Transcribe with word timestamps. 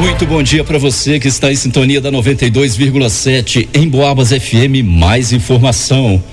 Muito 0.00 0.24
bom 0.24 0.42
dia 0.42 0.64
para 0.64 0.78
você 0.78 1.20
que 1.20 1.28
está 1.28 1.52
em 1.52 1.54
sintonia 1.54 2.00
da 2.00 2.10
92,7 2.10 3.68
em 3.74 3.86
Boabas 3.86 4.30
FM. 4.30 4.82
Mais 4.82 5.30
informação. 5.30 6.24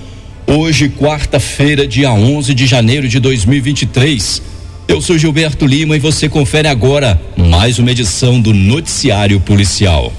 Hoje, 0.47 0.87
quarta-feira, 0.87 1.85
dia 1.85 2.09
11 2.13 2.53
de 2.53 2.65
janeiro 2.65 3.09
de 3.09 3.19
2023. 3.19 4.41
Eu 4.87 5.01
sou 5.01 5.17
Gilberto 5.17 5.65
Lima 5.65 5.97
e 5.97 5.99
você 5.99 6.29
confere 6.29 6.69
agora 6.69 7.21
mais 7.35 7.77
uma 7.77 7.91
edição 7.91 8.39
do 8.39 8.53
Noticiário 8.53 9.37
Policial. 9.41 10.13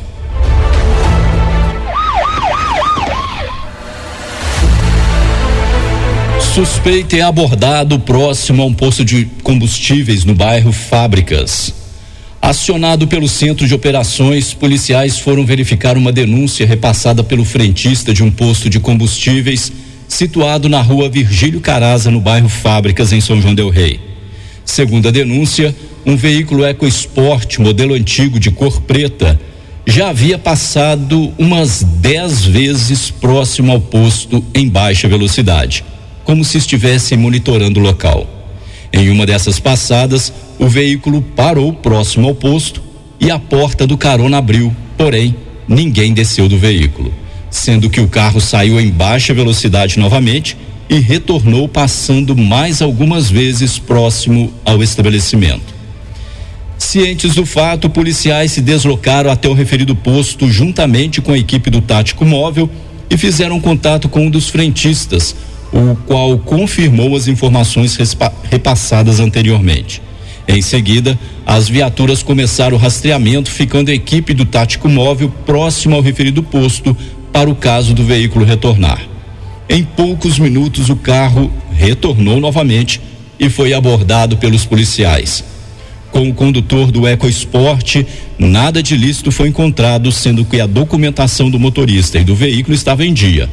Suspeito 6.55 7.17
é 7.17 7.23
abordado 7.23 7.99
próximo 7.99 8.63
a 8.63 8.67
um 8.67 8.75
posto 8.75 9.07
de 9.07 9.25
combustíveis 9.43 10.23
no 10.27 10.35
bairro 10.35 10.71
Fábricas. 10.71 11.78
Acionado 12.49 13.07
pelo 13.07 13.29
Centro 13.29 13.67
de 13.67 13.75
Operações, 13.75 14.55
policiais 14.55 15.19
foram 15.19 15.45
verificar 15.45 15.99
uma 15.99 16.11
denúncia 16.11 16.67
repassada 16.67 17.23
pelo 17.23 17.45
frentista 17.45 18.15
de 18.15 18.25
um 18.25 18.31
posto 18.31 18.71
de 18.71 18.81
combustíveis 18.81 19.71
situado 20.09 20.67
na 20.67 20.81
rua 20.81 21.11
Virgílio 21.11 21.61
Caraza, 21.61 22.11
no 22.11 22.23
bairro 22.23 22.49
Fábricas, 22.49 23.13
em 23.13 23.21
São 23.21 23.39
João 23.39 23.55
Del 23.55 23.69
Rei. 23.69 24.01
Segundo 24.65 25.09
a 25.09 25.11
denúncia, 25.11 25.77
um 26.07 26.17
veículo 26.17 26.65
EcoSport 26.65 27.59
modelo 27.59 27.93
antigo 27.93 28.41
de 28.41 28.51
cor 28.51 28.81
preta 28.81 29.39
já 29.87 30.09
havia 30.09 30.39
passado 30.39 31.31
umas 31.37 31.83
dez 31.83 32.47
vezes 32.47 33.11
próximo 33.11 33.73
ao 33.73 33.81
posto 33.83 34.43
em 34.55 34.67
baixa 34.67 35.07
velocidade, 35.07 35.85
como 36.25 36.43
se 36.43 36.57
estivesse 36.57 37.15
monitorando 37.15 37.79
o 37.79 37.83
local. 37.83 38.38
Em 38.93 39.11
uma 39.11 39.27
dessas 39.27 39.61
passadas, 39.61 40.33
o 40.59 40.69
veículo 40.69 41.23
parou 41.23 41.73
próximo 41.73 42.29
ao 42.29 42.35
posto 42.35 42.83
e 43.21 43.31
a 43.31 43.39
porta 43.39 43.87
do 43.87 43.97
carona 43.97 44.39
abriu, 44.39 44.75
porém, 44.97 45.35
ninguém 45.67 46.15
desceu 46.15 46.49
do 46.49 46.59
veículo, 46.59 47.13
sendo 47.51 47.91
que 47.91 48.01
o 48.01 48.09
carro 48.09 48.41
saiu 48.41 48.81
em 48.81 48.91
baixa 48.91 49.35
velocidade 49.35 49.99
novamente 49.99 50.57
e 50.89 50.99
retornou 50.99 51.69
passando 51.69 52.37
mais 52.37 52.81
algumas 52.81 53.31
vezes 53.31 53.79
próximo 53.79 54.53
ao 54.65 54.83
estabelecimento. 54.83 55.77
Cientes 56.79 57.35
do 57.35 57.45
fato, 57.45 57.91
policiais 57.91 58.53
se 58.53 58.63
deslocaram 58.63 59.31
até 59.31 59.49
o 59.49 59.53
referido 59.53 59.95
posto 59.95 60.49
juntamente 60.51 61.21
com 61.21 61.33
a 61.33 61.39
equipe 61.39 61.69
do 61.69 61.83
Tático 61.83 62.25
Móvel 62.25 62.71
e 63.11 63.17
fizeram 63.19 63.61
contato 63.61 64.09
com 64.09 64.27
um 64.27 64.31
dos 64.31 64.49
frentistas, 64.49 65.35
o 65.73 65.97
qual 66.07 66.39
confirmou 66.39 67.17
as 67.17 67.29
informações 67.29 67.97
repassadas 68.51 69.21
anteriormente. 69.21 70.03
Em 70.47 70.63
seguida, 70.63 71.19
as 71.45 71.69
viaturas 71.69 72.23
começaram 72.23 72.77
o 72.77 72.81
rastreamento, 72.81 73.51
ficando 73.51 73.91
a 73.91 73.95
equipe 73.95 74.33
do 74.33 74.47
tático 74.47 74.89
móvel 74.89 75.31
próximo 75.45 75.95
ao 75.95 76.01
referido 76.01 76.43
posto 76.43 76.97
para 77.33 77.51
o 77.51 77.55
caso 77.55 77.93
do 77.93 78.03
veículo 78.03 78.47
retornar. 78.47 79.07
Em 79.69 79.85
poucos 79.85 80.39
minutos, 80.39 80.89
o 80.89 80.97
carro 80.97 81.53
retornou 81.71 82.41
novamente 82.41 83.01
e 83.39 83.51
foi 83.51 83.75
abordado 83.75 84.39
pelos 84.39 84.65
policiais. 84.65 85.45
Com 86.11 86.31
o 86.31 86.35
condutor 86.35 86.91
do 86.91 87.07
EcoSport, 87.07 87.97
nada 88.39 88.83
de 88.83 88.97
lícito 88.97 89.31
foi 89.31 89.49
encontrado, 89.49 90.11
sendo 90.11 90.47
que 90.47 90.59
a 90.59 90.67
documentação 90.67 91.51
do 91.51 91.61
motorista 91.61 92.19
e 92.19 92.25
do 92.25 92.35
veículo 92.35 92.75
estava 92.75 93.05
em 93.05 93.13
dia 93.13 93.51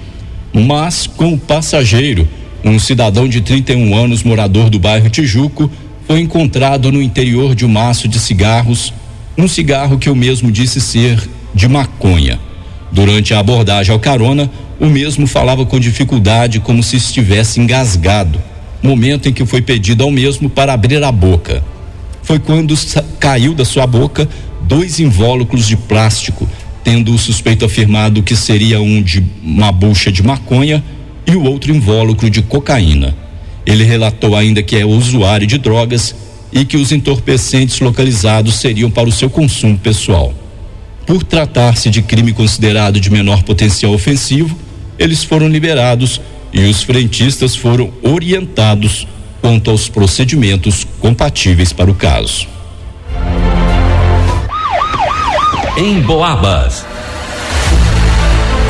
mas 0.53 1.07
com 1.07 1.33
o 1.33 1.37
passageiro, 1.37 2.27
um 2.63 2.79
cidadão 2.79 3.27
de 3.27 3.41
31 3.41 3.95
anos, 3.95 4.23
morador 4.23 4.69
do 4.69 4.79
bairro 4.79 5.09
Tijuco, 5.09 5.69
foi 6.07 6.19
encontrado 6.19 6.91
no 6.91 7.01
interior 7.01 7.55
de 7.55 7.65
um 7.65 7.69
maço 7.69 8.07
de 8.07 8.19
cigarros, 8.19 8.93
um 9.37 9.47
cigarro 9.47 9.97
que 9.97 10.09
o 10.09 10.15
mesmo 10.15 10.51
disse 10.51 10.79
ser 10.79 11.21
de 11.53 11.67
maconha. 11.67 12.39
Durante 12.91 13.33
a 13.33 13.39
abordagem 13.39 13.91
ao 13.93 13.99
carona, 13.99 14.49
o 14.79 14.87
mesmo 14.87 15.27
falava 15.27 15.65
com 15.65 15.79
dificuldade, 15.79 16.59
como 16.59 16.83
se 16.83 16.95
estivesse 16.95 17.59
engasgado, 17.59 18.41
momento 18.81 19.27
em 19.27 19.33
que 19.33 19.45
foi 19.45 19.61
pedido 19.61 20.03
ao 20.03 20.11
mesmo 20.11 20.49
para 20.49 20.73
abrir 20.73 21.03
a 21.03 21.11
boca. 21.11 21.63
Foi 22.21 22.39
quando 22.39 22.75
caiu 23.19 23.53
da 23.53 23.65
sua 23.65 23.85
boca 23.85 24.27
dois 24.61 24.99
invólucros 24.99 25.67
de 25.67 25.77
plástico 25.77 26.47
tendo 26.85 27.15
o 27.15 27.17
suspeito 27.17 27.65
afirmado 27.65 28.21
que 28.21 28.35
seria 28.35 28.79
um 28.79 29.01
de 29.01 29.25
uma 29.43 29.71
bucha 29.71 30.11
de 30.11 30.21
maconha 30.21 30.83
e 31.25 31.35
o 31.35 31.43
outro 31.43 31.75
invólucro 31.75 32.29
de 32.29 32.43
cocaína. 32.43 33.17
Ele 33.65 33.83
relatou 33.83 34.35
ainda 34.35 34.61
que 34.61 34.75
é 34.75 34.85
usuário 34.85 35.47
de 35.47 35.57
drogas 35.57 36.15
e 36.53 36.63
que 36.63 36.77
os 36.77 36.91
entorpecentes 36.91 37.79
localizados 37.79 38.55
seriam 38.55 38.91
para 38.91 39.09
o 39.09 39.11
seu 39.11 39.31
consumo 39.31 39.75
pessoal. 39.79 40.31
Por 41.07 41.23
tratar-se 41.23 41.89
de 41.89 42.03
crime 42.03 42.31
considerado 42.31 42.99
de 42.99 43.09
menor 43.09 43.41
potencial 43.41 43.91
ofensivo, 43.91 44.55
eles 44.99 45.23
foram 45.23 45.47
liberados 45.47 46.21
e 46.53 46.65
os 46.65 46.83
frentistas 46.83 47.55
foram 47.55 47.91
orientados 48.03 49.07
quanto 49.41 49.71
aos 49.71 49.89
procedimentos 49.89 50.85
compatíveis 50.99 51.73
para 51.73 51.89
o 51.89 51.95
caso. 51.95 52.54
Em 55.77 55.99
Boabas. 55.99 56.85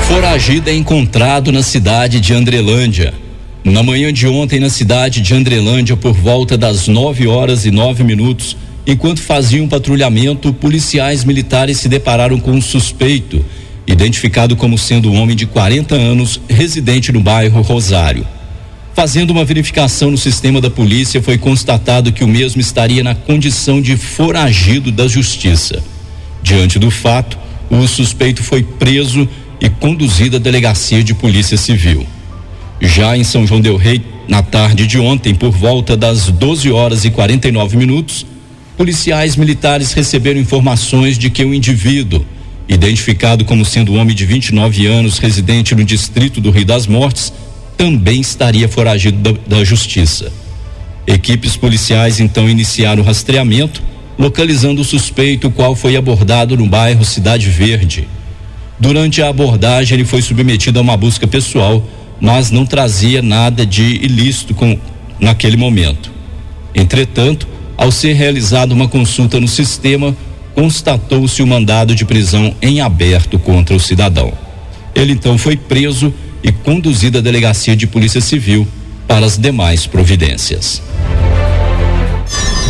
Foragido 0.08 0.72
é 0.72 0.74
encontrado 0.74 1.52
na 1.52 1.62
cidade 1.62 2.20
de 2.20 2.34
Andrelândia. 2.34 3.14
Na 3.64 3.84
manhã 3.84 4.12
de 4.12 4.28
ontem, 4.28 4.60
na 4.60 4.70
cidade 4.70 5.22
de 5.22 5.36
Andrelândia, 5.36 5.96
por 5.96 6.14
volta 6.14 6.58
das 6.58 6.88
9 6.88 7.28
horas 7.28 7.64
e 7.64 7.70
9 7.70 8.04
minutos, 8.04 8.58
enquanto 8.88 9.22
faziam 9.22 9.68
patrulhamento, 9.68 10.52
policiais 10.52 11.24
militares 11.24 11.78
se 11.78 11.88
depararam 11.88 12.40
com 12.40 12.52
um 12.52 12.62
suspeito, 12.62 13.46
identificado 13.86 14.56
como 14.56 14.76
sendo 14.76 15.12
um 15.12 15.22
homem 15.22 15.36
de 15.36 15.46
40 15.46 15.94
anos, 15.94 16.42
residente 16.50 17.12
no 17.12 17.20
bairro 17.20 17.62
Rosário. 17.62 18.26
Fazendo 18.96 19.30
uma 19.30 19.46
verificação 19.46 20.10
no 20.10 20.18
sistema 20.18 20.60
da 20.60 20.72
polícia, 20.72 21.22
foi 21.22 21.38
constatado 21.38 22.12
que 22.12 22.24
o 22.24 22.28
mesmo 22.28 22.62
estaria 22.62 23.04
na 23.04 23.14
condição 23.14 23.80
de 23.80 23.96
foragido 23.96 24.92
da 24.92 25.08
justiça. 25.08 25.84
Diante 26.46 26.78
do 26.78 26.92
fato, 26.92 27.40
o 27.72 27.88
suspeito 27.88 28.44
foi 28.44 28.62
preso 28.62 29.28
e 29.60 29.68
conduzido 29.68 30.36
à 30.36 30.40
delegacia 30.40 31.04
de 31.04 31.12
polícia 31.12 31.58
civil. 31.58 32.06
Já 32.80 33.18
em 33.18 33.24
São 33.24 33.48
João 33.48 33.60
del 33.60 33.76
Rei, 33.76 34.00
na 34.28 34.44
tarde 34.44 34.86
de 34.86 35.00
ontem, 35.00 35.34
por 35.34 35.50
volta 35.50 35.98
das 35.98 36.30
12 36.30 36.72
horas 36.72 37.04
e 37.04 37.10
49 37.10 37.76
minutos, 37.78 38.28
policiais 38.78 39.36
militares 39.36 39.92
receberam 39.94 40.40
informações 40.40 41.18
de 41.18 41.32
que 41.32 41.44
um 41.44 41.52
indivíduo, 41.52 42.24
identificado 42.70 43.44
como 43.44 43.66
sendo 43.66 43.94
um 43.94 43.98
homem 43.98 44.16
de 44.16 44.28
29 44.28 44.86
anos, 44.86 45.18
residente 45.18 45.74
no 45.74 45.84
distrito 45.84 46.40
do 46.40 46.52
Rio 46.52 46.66
das 46.66 46.86
Mortes, 46.86 47.34
também 47.76 48.22
estaria 48.22 48.70
foragido 48.70 49.18
da, 49.18 49.58
da 49.58 49.64
justiça. 49.64 50.32
Equipes 51.08 51.58
policiais 51.58 52.20
então 52.20 52.48
iniciaram 52.48 53.02
o 53.02 53.06
rastreamento 53.06 53.82
localizando 54.18 54.82
o 54.82 54.86
suspeito, 54.86 55.52
qual 55.52 55.76
foi 55.76 55.96
abordado 55.96 56.56
no 56.56 56.68
bairro 56.68 57.04
Cidade 57.04 57.50
Verde. 57.50 58.08
Durante 58.80 59.22
a 59.22 59.30
abordagem, 59.30 59.96
ele 59.96 60.06
foi 60.06 60.22
submetido 60.22 60.80
a 60.80 60.82
uma 60.82 60.98
busca 60.98 61.28
pessoal, 61.28 61.86
mas 62.20 62.52
não 62.52 62.66
trazia 62.66 63.22
nada 63.22 63.66
de 63.66 63.84
ilícito 63.84 64.54
com, 64.54 64.78
naquele 65.20 65.58
momento. 65.58 66.12
Entretanto, 66.74 67.48
ao 67.78 67.92
ser 67.92 68.14
realizada 68.14 68.74
uma 68.74 68.88
consulta 68.88 69.40
no 69.40 69.48
sistema, 69.48 70.16
constatou-se 70.54 71.42
o 71.42 71.48
mandado 71.48 71.94
de 71.94 72.06
prisão 72.06 72.56
em 72.62 72.80
aberto 72.80 73.38
contra 73.38 73.76
o 73.76 73.80
cidadão. 73.80 74.32
Ele 74.94 75.14
então 75.14 75.38
foi 75.38 75.58
preso 75.58 76.14
e 76.42 76.52
conduzido 76.52 77.18
à 77.18 77.22
delegacia 77.22 77.76
de 77.76 77.86
Polícia 77.86 78.22
Civil 78.22 78.66
para 79.08 79.26
as 79.26 79.38
demais 79.38 79.86
providências. 79.86 80.82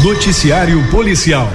Noticiário 0.05 0.87
Policial. 0.91 1.51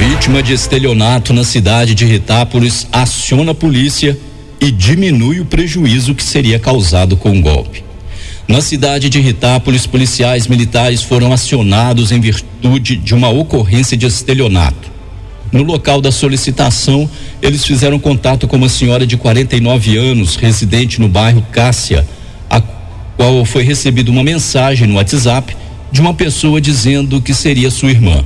Vítima 0.00 0.42
de 0.42 0.52
estelionato 0.52 1.32
na 1.32 1.44
cidade 1.44 1.94
de 1.94 2.04
Ritápolis 2.04 2.88
aciona 2.90 3.52
a 3.52 3.54
polícia 3.54 4.18
e 4.60 4.72
diminui 4.72 5.38
o 5.38 5.44
prejuízo 5.44 6.12
que 6.12 6.24
seria 6.24 6.58
causado 6.58 7.16
com 7.16 7.38
o 7.38 7.40
golpe. 7.40 7.84
Na 8.48 8.60
cidade 8.60 9.08
de 9.08 9.20
Ritápolis, 9.20 9.86
policiais 9.86 10.48
militares 10.48 11.04
foram 11.04 11.32
acionados 11.32 12.10
em 12.10 12.18
virtude 12.18 12.96
de 12.96 13.14
uma 13.14 13.28
ocorrência 13.28 13.96
de 13.96 14.06
estelionato. 14.06 14.90
No 15.52 15.62
local 15.62 16.00
da 16.00 16.10
solicitação, 16.10 17.08
eles 17.40 17.64
fizeram 17.64 17.96
contato 17.96 18.48
com 18.48 18.56
uma 18.56 18.68
senhora 18.68 19.06
de 19.06 19.16
49 19.16 19.96
anos, 19.96 20.34
residente 20.34 21.00
no 21.00 21.08
bairro 21.08 21.46
Cássia, 21.52 22.04
a 22.50 22.60
qual 23.16 23.44
foi 23.44 23.62
recebida 23.62 24.10
uma 24.10 24.24
mensagem 24.24 24.88
no 24.88 24.96
WhatsApp 24.96 25.60
de 25.92 26.00
uma 26.00 26.14
pessoa 26.14 26.60
dizendo 26.60 27.20
que 27.20 27.34
seria 27.34 27.70
sua 27.70 27.90
irmã. 27.90 28.24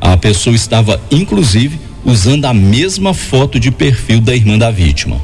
A 0.00 0.16
pessoa 0.16 0.54
estava, 0.54 1.00
inclusive, 1.10 1.78
usando 2.04 2.44
a 2.46 2.54
mesma 2.54 3.12
foto 3.12 3.60
de 3.60 3.70
perfil 3.70 4.20
da 4.20 4.34
irmã 4.34 4.58
da 4.58 4.70
vítima. 4.70 5.20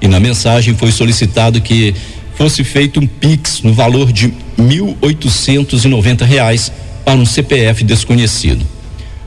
E 0.00 0.08
na 0.08 0.20
mensagem 0.20 0.74
foi 0.74 0.92
solicitado 0.92 1.60
que 1.60 1.94
fosse 2.34 2.64
feito 2.64 3.00
um 3.00 3.06
Pix 3.06 3.62
no 3.62 3.72
valor 3.72 4.12
de 4.12 4.32
1.890 4.58 6.22
reais 6.24 6.72
para 7.04 7.18
um 7.18 7.26
CPF 7.26 7.84
desconhecido. 7.84 8.64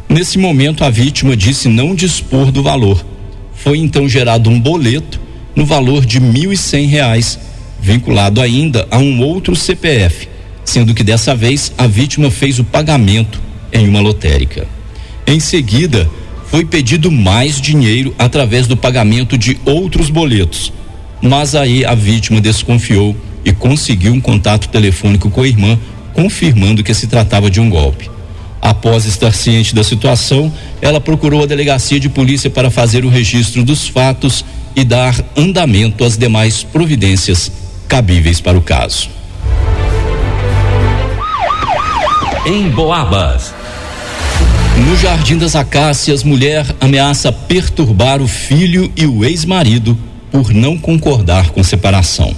Nesse 0.10 0.38
momento, 0.38 0.84
a 0.84 0.90
vítima 0.90 1.36
disse 1.36 1.68
não 1.68 1.94
dispor 1.96 2.52
do 2.52 2.64
valor. 2.64 3.04
Foi 3.54 3.78
então 3.78 4.08
gerado 4.10 4.50
um 4.50 4.60
boleto 4.60 5.20
no 5.56 5.66
valor 5.66 6.06
de 6.06 6.20
R$ 6.20 6.26
1.100, 6.26 7.38
vinculado 7.80 8.42
ainda 8.42 8.88
a 8.90 8.98
um 8.98 9.22
outro 9.22 9.56
CPF, 9.56 10.28
sendo 10.66 10.94
que 10.94 11.04
dessa 11.04 11.36
vez 11.36 11.72
a 11.78 11.88
vítima 11.88 12.32
fez 12.32 12.60
o 12.60 12.64
pagamento 12.64 13.42
em 13.72 13.88
uma 13.88 14.00
lotérica. 14.00 14.68
Em 15.26 15.40
seguida, 15.40 16.10
foi 16.48 16.66
pedido 16.66 17.12
mais 17.12 17.60
dinheiro 17.60 18.14
através 18.18 18.68
do 18.68 18.78
pagamento 18.78 19.38
de 19.38 19.58
outros 19.66 20.10
boletos. 20.10 20.72
Mas 21.22 21.56
aí 21.56 21.84
a 21.84 21.96
vítima 21.96 22.40
desconfiou 22.40 23.16
e 23.44 23.52
conseguiu 23.52 24.14
um 24.14 24.22
contato 24.22 24.70
telefônico 24.70 25.30
com 25.30 25.42
a 25.42 25.48
irmã, 25.48 25.80
confirmando 26.14 26.84
que 26.84 26.94
se 26.94 27.08
tratava 27.08 27.50
de 27.50 27.60
um 27.60 27.70
golpe. 27.70 28.10
Após 28.62 29.06
estar 29.06 29.34
ciente 29.34 29.76
da 29.76 29.84
situação, 29.84 30.54
ela 30.82 31.02
procurou 31.02 31.44
a 31.44 31.46
delegacia 31.48 32.00
de 32.00 32.08
polícia 32.08 32.50
para 32.50 32.70
fazer 32.70 33.04
o 33.04 33.10
registro 33.10 33.64
dos 33.64 33.88
fatos 33.88 34.46
e 34.76 34.84
dar 34.84 35.16
andamento 35.36 36.04
às 36.04 36.18
demais 36.18 36.64
providências 36.64 37.52
cabíveis 37.88 38.40
para 38.40 38.58
o 38.58 38.62
caso. 38.62 39.10
Em 42.46 42.70
Boabas. 42.70 43.54
No 44.86 44.98
Jardim 44.98 45.38
das 45.38 45.56
Acácias, 45.56 46.26
mulher 46.26 46.66
ameaça 46.82 47.32
perturbar 47.32 48.22
o 48.22 48.28
filho 48.28 48.92
e 48.98 49.06
o 49.06 49.24
ex-marido 49.24 49.98
por 50.30 50.54
não 50.54 50.78
concordar 50.78 51.52
com 51.52 51.64
separação. 51.64 52.36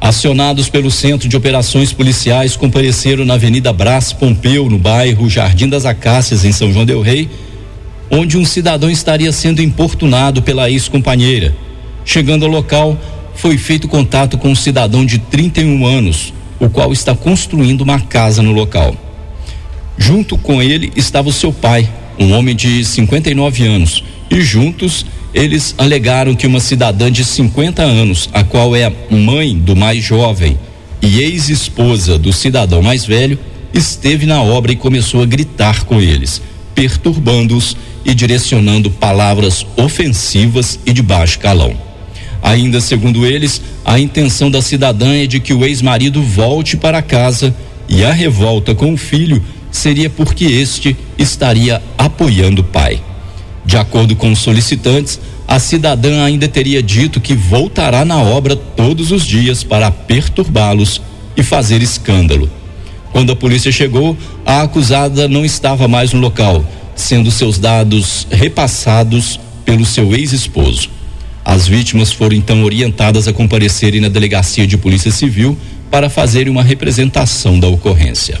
Acionados 0.00 0.68
pelo 0.68 0.92
Centro 0.92 1.28
de 1.28 1.36
Operações 1.36 1.92
Policiais, 1.92 2.56
compareceram 2.56 3.24
na 3.24 3.34
Avenida 3.34 3.72
Brás 3.72 4.12
Pompeu, 4.12 4.70
no 4.70 4.78
bairro 4.78 5.28
Jardim 5.28 5.68
das 5.68 5.84
Acácias, 5.84 6.44
em 6.44 6.52
São 6.52 6.72
João 6.72 6.86
Del 6.86 7.02
Rei, 7.02 7.28
onde 8.08 8.38
um 8.38 8.44
cidadão 8.44 8.88
estaria 8.88 9.32
sendo 9.32 9.60
importunado 9.60 10.40
pela 10.40 10.70
ex-companheira. 10.70 11.52
Chegando 12.04 12.44
ao 12.44 12.50
local, 12.50 12.96
foi 13.34 13.58
feito 13.58 13.88
contato 13.88 14.38
com 14.38 14.50
um 14.50 14.54
cidadão 14.54 15.04
de 15.04 15.18
31 15.18 15.84
anos, 15.84 16.32
o 16.60 16.70
qual 16.70 16.92
está 16.92 17.12
construindo 17.12 17.80
uma 17.80 17.98
casa 17.98 18.40
no 18.40 18.52
local. 18.52 18.94
Junto 19.98 20.36
com 20.36 20.62
ele 20.62 20.92
estava 20.94 21.28
o 21.28 21.32
seu 21.32 21.52
pai, 21.52 21.88
um 22.18 22.32
homem 22.32 22.54
de 22.54 22.84
59 22.84 23.66
anos, 23.66 24.04
e 24.30 24.40
juntos 24.40 25.06
eles 25.32 25.74
alegaram 25.76 26.34
que 26.34 26.46
uma 26.46 26.60
cidadã 26.60 27.10
de 27.10 27.24
50 27.24 27.82
anos, 27.82 28.28
a 28.32 28.42
qual 28.42 28.74
é 28.74 28.90
mãe 29.10 29.56
do 29.56 29.76
mais 29.76 30.02
jovem 30.02 30.58
e 31.02 31.20
ex-esposa 31.20 32.18
do 32.18 32.32
cidadão 32.32 32.82
mais 32.82 33.04
velho, 33.04 33.38
esteve 33.72 34.24
na 34.24 34.42
obra 34.42 34.72
e 34.72 34.76
começou 34.76 35.22
a 35.22 35.26
gritar 35.26 35.84
com 35.84 36.00
eles, 36.00 36.40
perturbando-os 36.74 37.76
e 38.04 38.14
direcionando 38.14 38.90
palavras 38.90 39.66
ofensivas 39.76 40.78
e 40.86 40.92
de 40.92 41.02
baixo 41.02 41.38
calão. 41.38 41.76
Ainda 42.42 42.80
segundo 42.80 43.26
eles, 43.26 43.60
a 43.84 43.98
intenção 43.98 44.50
da 44.50 44.62
cidadã 44.62 45.14
é 45.14 45.26
de 45.26 45.40
que 45.40 45.52
o 45.52 45.64
ex-marido 45.64 46.22
volte 46.22 46.76
para 46.76 47.02
casa 47.02 47.54
e 47.88 48.04
a 48.04 48.12
revolta 48.12 48.74
com 48.74 48.92
o 48.92 48.96
filho 48.96 49.42
seria 49.70 50.08
porque 50.08 50.44
este 50.44 50.96
estaria 51.18 51.82
apoiando 51.96 52.62
o 52.62 52.64
pai. 52.64 53.00
De 53.64 53.76
acordo 53.76 54.14
com 54.14 54.30
os 54.30 54.38
solicitantes, 54.38 55.18
a 55.48 55.58
cidadã 55.58 56.24
ainda 56.24 56.48
teria 56.48 56.82
dito 56.82 57.20
que 57.20 57.34
voltará 57.34 58.04
na 58.04 58.20
obra 58.20 58.56
todos 58.56 59.12
os 59.12 59.24
dias 59.24 59.62
para 59.62 59.90
perturbá-los 59.90 61.00
e 61.36 61.42
fazer 61.42 61.82
escândalo. 61.82 62.50
Quando 63.12 63.32
a 63.32 63.36
polícia 63.36 63.72
chegou, 63.72 64.16
a 64.44 64.62
acusada 64.62 65.28
não 65.28 65.44
estava 65.44 65.88
mais 65.88 66.12
no 66.12 66.20
local, 66.20 66.64
sendo 66.94 67.30
seus 67.30 67.58
dados 67.58 68.26
repassados 68.30 69.40
pelo 69.64 69.84
seu 69.84 70.14
ex-esposo. 70.14 70.90
As 71.44 71.68
vítimas 71.68 72.12
foram 72.12 72.36
então 72.36 72.64
orientadas 72.64 73.28
a 73.28 73.32
comparecerem 73.32 74.00
na 74.00 74.08
delegacia 74.08 74.66
de 74.66 74.76
Polícia 74.76 75.12
Civil 75.12 75.56
para 75.90 76.10
fazerem 76.10 76.52
uma 76.52 76.62
representação 76.62 77.58
da 77.58 77.68
ocorrência. 77.68 78.40